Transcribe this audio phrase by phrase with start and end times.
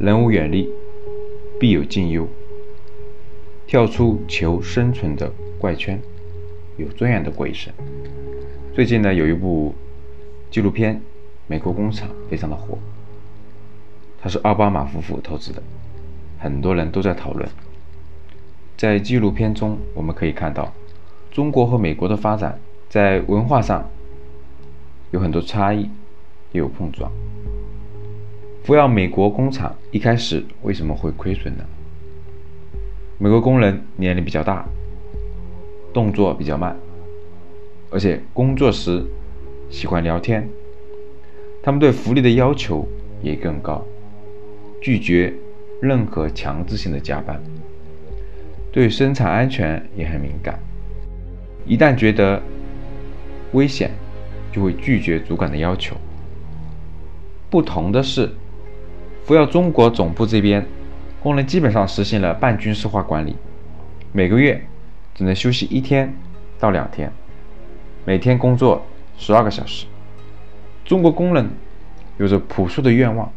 [0.00, 0.66] 人无远虑，
[1.60, 2.26] 必有近忧。
[3.66, 6.00] 跳出求生存的怪圈，
[6.78, 7.70] 有尊严的过一生。
[8.72, 9.74] 最近呢，有一部
[10.50, 10.94] 纪录片
[11.46, 12.78] 《美国工厂》非常的火，
[14.22, 15.62] 它是奥巴马夫妇投资的，
[16.38, 17.46] 很多人都在讨论。
[18.78, 20.72] 在纪录片中，我们可以看到
[21.30, 22.58] 中国和美国的发展
[22.88, 23.86] 在文化上
[25.10, 25.90] 有很多差异，
[26.52, 27.12] 也有碰撞。
[28.62, 31.64] 福耀美国工厂一开始为什么会亏损呢？
[33.18, 34.68] 美国工人年龄比较大，
[35.94, 36.76] 动作比较慢，
[37.90, 39.02] 而且工作时
[39.70, 40.46] 喜欢聊天。
[41.62, 42.86] 他们对福利的要求
[43.22, 43.82] 也更高，
[44.80, 45.32] 拒绝
[45.80, 47.42] 任何强制性的加班，
[48.70, 50.60] 对生产安全也很敏感。
[51.66, 52.40] 一旦觉得
[53.52, 53.90] 危险，
[54.52, 55.96] 就会拒绝主管的要求。
[57.48, 58.30] 不同的是。
[59.30, 60.66] 福耀中国总部这边，
[61.22, 63.36] 工人基本上实行了半军事化管理，
[64.10, 64.60] 每个月
[65.14, 66.12] 只能休息一天
[66.58, 67.12] 到两天，
[68.04, 68.84] 每天工作
[69.16, 69.86] 十二个小时。
[70.84, 71.48] 中国工人
[72.18, 73.32] 有着朴素的愿望，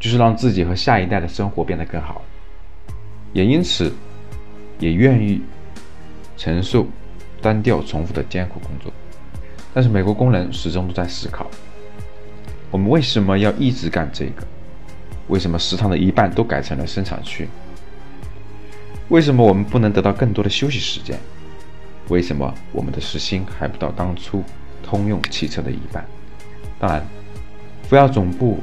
[0.00, 2.22] 就是让自己和下一代的生活变得更好，
[3.34, 3.92] 也因此
[4.78, 5.42] 也愿意
[6.38, 6.86] 承受
[7.42, 8.90] 单调重复的艰苦工作。
[9.74, 11.46] 但是美国工人始终都在思考：
[12.70, 14.42] 我们为什么要一直干这个？
[15.28, 17.48] 为什么食堂的一半都改成了生产区？
[19.08, 21.18] 为什么我们不能得到更多的休息时间？
[22.08, 24.42] 为什么我们的时薪还不到当初
[24.82, 26.04] 通用汽车的一半？
[26.78, 27.04] 当然，
[27.82, 28.60] 福耀总部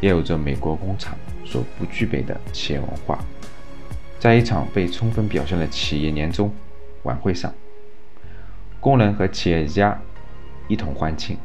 [0.00, 3.18] 也有着美国工厂所不具备的企业文化。
[4.18, 6.52] 在一场被充分表现的企业年终
[7.02, 7.52] 晚会上，
[8.80, 9.98] 工人和企业家
[10.68, 11.36] 一同欢庆，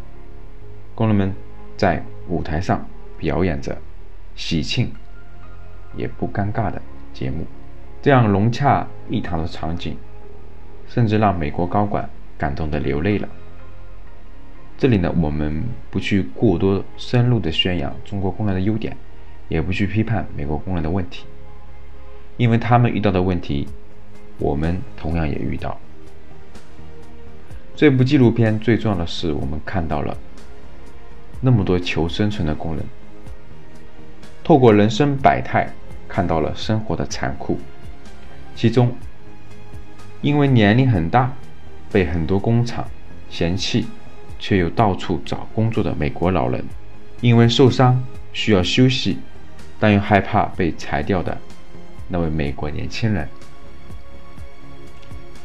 [0.95, 1.33] 工人们
[1.75, 3.77] 在舞台上表演着。
[4.35, 4.91] 喜庆
[5.95, 6.81] 也不尴尬的
[7.13, 7.45] 节目，
[8.01, 9.95] 这样融洽一堂的场景，
[10.87, 13.29] 甚至让美国高管感动的流泪了。
[14.77, 18.97] 这里呢，我们不去过多深入的宣扬中国工人的优点，
[19.47, 21.25] 也不去批判美国工人的问题，
[22.37, 23.67] 因为他们遇到的问题，
[24.39, 25.79] 我们同样也遇到。
[27.75, 30.17] 这部纪录片最重要的是，我们看到了
[31.39, 32.83] 那么多求生存的工人。
[34.43, 35.69] 透过人生百态，
[36.07, 37.57] 看到了生活的残酷。
[38.55, 38.93] 其中，
[40.21, 41.31] 因为年龄很大，
[41.89, 42.85] 被很多工厂
[43.29, 43.87] 嫌弃，
[44.37, 46.61] 却又到处找工作的美国老人；
[47.21, 48.03] 因为受伤
[48.33, 49.17] 需要休息，
[49.79, 51.37] 但又害怕被裁掉的
[52.09, 53.25] 那位美国年轻人；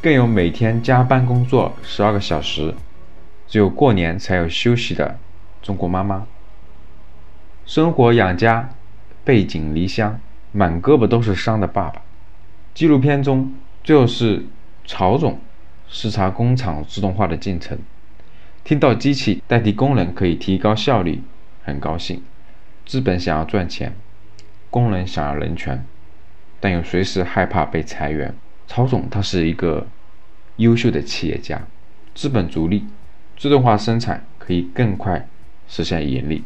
[0.01, 2.75] 更有每天加班工作十二个小时，
[3.47, 5.17] 只有过年才有休息的
[5.61, 6.27] 中国妈妈。
[7.65, 8.69] 生活养家。
[9.29, 10.19] 背井离乡，
[10.51, 12.01] 满胳膊都是伤的爸爸。
[12.73, 13.53] 纪录片中，
[13.83, 14.43] 最后是
[14.87, 15.39] 曹总
[15.87, 17.77] 视察工厂自动化的进程，
[18.63, 21.21] 听到机器代替工人可以提高效率，
[21.63, 22.23] 很高兴。
[22.87, 23.93] 资本想要赚钱，
[24.71, 25.85] 工人想要人权，
[26.59, 28.33] 但又随时害怕被裁员。
[28.65, 29.85] 曹总他是一个
[30.55, 31.61] 优秀的企业家，
[32.15, 32.83] 资本逐利，
[33.37, 35.27] 自动化生产可以更快
[35.67, 36.43] 实现盈利。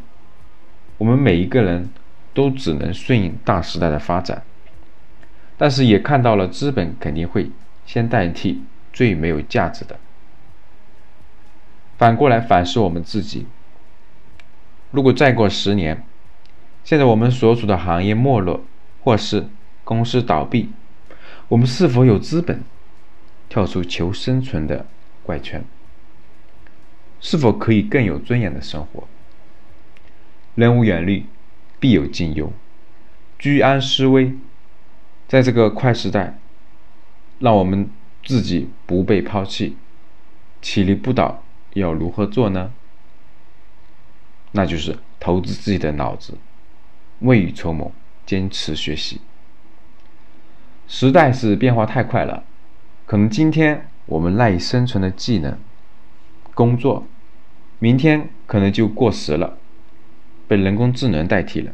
[0.98, 1.88] 我们每一个人。
[2.34, 4.42] 都只能顺应大时代的发展，
[5.56, 7.50] 但是也看到了资本肯定会
[7.86, 8.62] 先代替
[8.92, 9.98] 最没有价值的。
[11.96, 13.46] 反过来反思我们自己，
[14.90, 16.04] 如果再过十年，
[16.82, 18.64] 现在我们所处的行业没落，
[19.04, 19.46] 或是
[19.84, 20.70] 公司倒闭，
[21.48, 22.62] 我们是否有资本
[23.48, 24.86] 跳出求生存的
[25.22, 25.64] 怪圈？
[27.20, 29.06] 是否可以更有尊严的生活？
[30.56, 31.26] 人无远虑。
[31.84, 32.50] 必有近忧，
[33.38, 34.32] 居安思危，
[35.28, 36.38] 在这个快时代，
[37.40, 37.90] 让我们
[38.24, 39.76] 自己不被抛弃，
[40.62, 41.44] 起立不倒，
[41.74, 42.72] 要如何做呢？
[44.52, 46.38] 那就是投资自己的脑子，
[47.18, 47.92] 未雨绸缪，
[48.24, 49.20] 坚持学习。
[50.88, 52.44] 时代是变化太快了，
[53.04, 55.58] 可能今天我们赖以生存的技能、
[56.54, 57.06] 工作，
[57.78, 59.58] 明天可能就过时了。
[60.46, 61.72] 被人工智能代替了。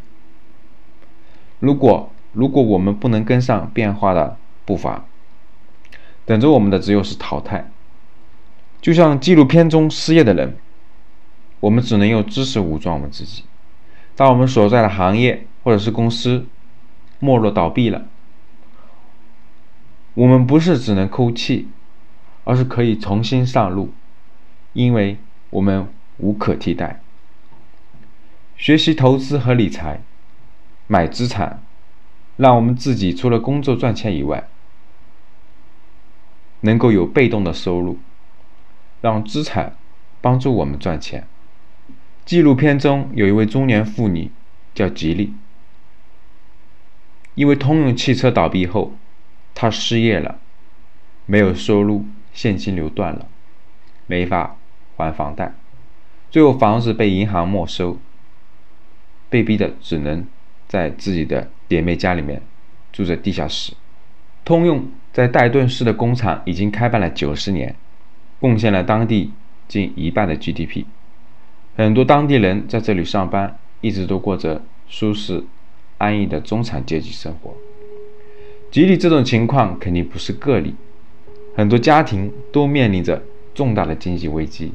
[1.60, 5.04] 如果如果我们不能跟上变化的步伐，
[6.24, 7.70] 等着我们的只有是淘汰。
[8.80, 10.56] 就像纪录片中失业的人，
[11.60, 13.44] 我们只能用知识武装我们自己。
[14.16, 16.46] 当我们所在的行业或者是公司
[17.18, 18.06] 没落倒闭了，
[20.14, 21.68] 我们不是只能哭泣，
[22.44, 23.92] 而是可以重新上路，
[24.72, 25.18] 因为
[25.50, 25.86] 我们
[26.18, 27.00] 无可替代。
[28.56, 30.00] 学习投资和理财，
[30.92, 31.62] 买资产，
[32.36, 34.48] 让我们自己除了工作赚钱以外，
[36.62, 37.96] 能够有被动的收入，
[39.00, 39.76] 让资产
[40.20, 41.28] 帮助我们赚钱。
[42.24, 44.32] 纪录片中有一位中年妇女
[44.74, 45.32] 叫吉利，
[47.36, 48.92] 因为通用汽车倒闭后，
[49.54, 50.40] 她失业了，
[51.24, 53.28] 没有收入，现金流断了，
[54.08, 54.56] 没法
[54.96, 55.54] 还房贷，
[56.32, 58.00] 最后房子被银行没收，
[59.28, 60.26] 被逼的只能
[60.70, 62.40] 在自己的姐妹家里面
[62.92, 63.72] 住在地下室。
[64.44, 67.74] 通用在戴顿市的工厂已经开办了九十年，
[68.38, 69.32] 贡献了当地
[69.66, 70.84] 近一半的 GDP。
[71.76, 75.42] 很多当地人在这里上班，一直都过着舒适、
[75.98, 77.52] 安逸的中产阶级生活。
[78.70, 80.76] 吉利这种情况肯定不是个例，
[81.56, 83.20] 很多家庭都面临着
[83.52, 84.72] 重大的经济危机。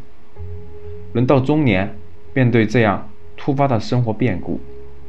[1.14, 1.96] 人到中年，
[2.34, 4.60] 面对这样突发的生活变故，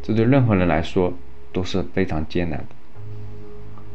[0.06, 1.12] 这对任何人来说
[1.52, 2.66] 都是非常艰难的。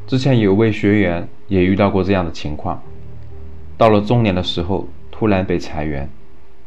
[0.05, 2.83] 之前有位学员也遇到过这样的情况，
[3.77, 6.09] 到了中年的时候，突然被裁员。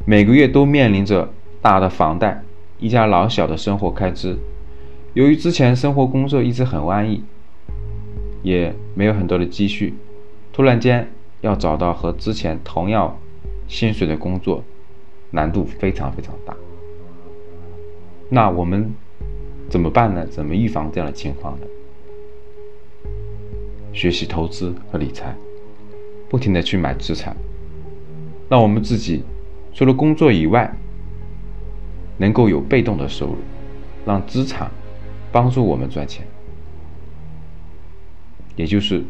[0.07, 1.29] 每个月都面临着
[1.61, 2.43] 大的房贷，
[2.79, 4.35] 一家老小的生活开支。
[5.13, 7.23] 由于之前生活工作一直很安逸，
[8.43, 9.93] 也没有很多的积蓄，
[10.55, 11.07] 突然间
[11.43, 13.19] 要找到和之前同样
[13.69, 14.65] 薪水的工作，
[15.33, 16.57] 难度非常非常大。
[18.31, 18.95] 那我们
[19.69, 20.27] 怎么办呢？
[20.27, 21.67] 怎么预防这样的情况呢？
[23.93, 25.35] 学习投资和理财，
[26.29, 27.37] 不停的去买资产，
[28.49, 29.23] 让我们自己。
[29.73, 30.73] 除了工作以外，
[32.19, 33.39] 能够有被动的收入，
[34.07, 34.71] 让资产
[35.33, 36.25] 帮助我们赚钱，
[38.55, 39.05] 也就是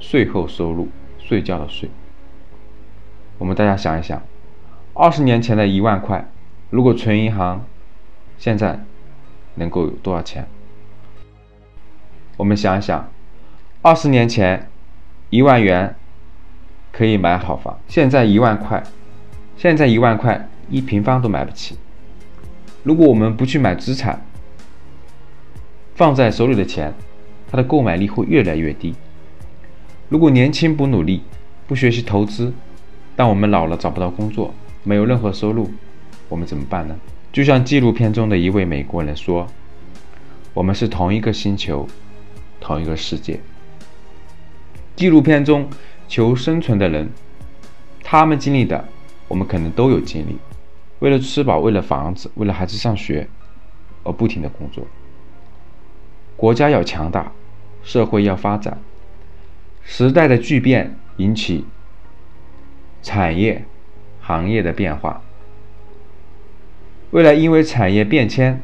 [0.00, 1.88] 税后收入，睡觉的税。
[3.38, 4.20] 我们大家想一想，
[4.94, 6.28] 二十年前的一万块，
[6.70, 7.64] 如果存银行，
[8.38, 8.84] 现在
[9.54, 10.46] 能够有多少钱？
[12.36, 13.10] 我们想想，
[13.82, 14.68] 二十年前
[15.30, 15.94] 一万元
[16.90, 18.82] 可以买好房，现在一万块。
[19.54, 21.76] 现在一万块一平方都买不起。
[22.82, 24.24] 如果我们不去买资产，
[25.94, 26.92] 放在手里的钱，
[27.48, 28.94] 它的购买力会越来越低。
[30.08, 31.22] 如果年轻不努力，
[31.68, 32.52] 不学习投资，
[33.14, 34.52] 当我们老了找不到工作，
[34.82, 35.70] 没有任何收入，
[36.28, 36.96] 我们怎么办呢？
[37.32, 39.48] 就像纪录片中的一位美国人说
[40.52, 41.88] ：“我们是同一个星球，
[42.60, 43.40] 同一个世界。”
[44.94, 45.68] 纪录片中
[46.06, 47.10] 求生存的人，
[48.04, 48.86] 他们经历的。
[49.28, 50.36] 我们可能都有经历，
[50.98, 53.26] 为了吃饱，为了房子，为了孩子上学，
[54.04, 54.86] 而不停的工作。
[56.36, 57.32] 国家要强大，
[57.82, 58.78] 社会要发展，
[59.82, 61.64] 时代的巨变引起
[63.02, 63.64] 产业、
[64.20, 65.22] 行业的变化。
[67.12, 68.62] 未来因为产业变迁，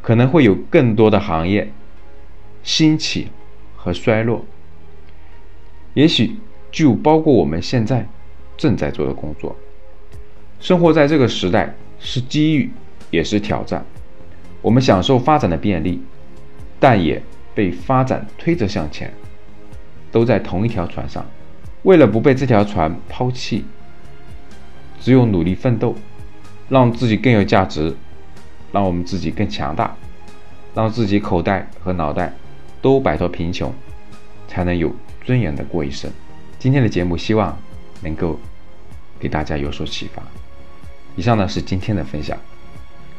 [0.00, 1.70] 可能会有更多的行业
[2.62, 3.28] 兴起
[3.76, 4.44] 和衰落，
[5.92, 6.36] 也许
[6.70, 8.08] 就包括我们现在
[8.56, 9.54] 正在做的工作。
[10.58, 12.70] 生活在这个时代是机遇，
[13.10, 13.84] 也是挑战。
[14.62, 16.00] 我们享受发展的便利，
[16.80, 17.22] 但也
[17.54, 19.12] 被发展推着向前。
[20.10, 21.26] 都在同一条船上，
[21.82, 23.64] 为了不被这条船抛弃，
[25.00, 25.94] 只有努力奋斗，
[26.72, 27.94] 让自己更有价值，
[28.72, 29.94] 让我们自己更强大，
[30.74, 32.32] 让自己口袋和脑袋
[32.80, 33.70] 都摆脱贫穷，
[34.48, 34.90] 才能有
[35.22, 36.10] 尊严的过一生。
[36.58, 37.58] 今天的节目希望
[38.00, 38.40] 能够
[39.20, 40.22] 给大家有所启发。
[41.14, 42.38] 以上呢是今天的分享。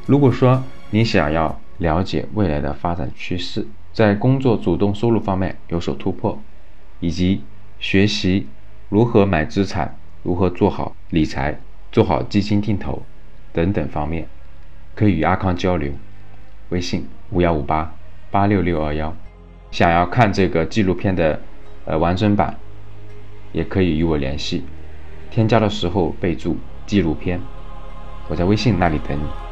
[0.07, 6.41] 如果说你想要了解未来的发展趋势，在工作主动收入方面有所突破，
[6.99, 7.43] 以及
[7.77, 8.47] 学习
[8.89, 11.59] 如何买资产、如何做好理财、
[11.91, 13.03] 做好基金定投
[13.53, 14.27] 等等方面，
[14.95, 15.93] 可以与阿康交流。
[16.69, 17.95] 微信五幺五八
[18.31, 19.15] 八六六二幺。
[19.71, 21.39] 想要看这个纪录片的
[21.85, 22.55] 呃完整版，
[23.51, 24.65] 也可以与我联系。
[25.31, 27.39] 添加的时候备注纪录片。
[28.27, 29.42] 我在微信那里等你。